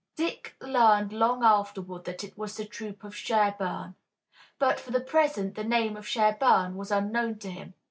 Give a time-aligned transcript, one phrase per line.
[0.15, 3.93] Dick learned long afterward that it was the troop of Sherburne,
[4.57, 7.75] but, for the present, the name of Sherburne was unknown to him.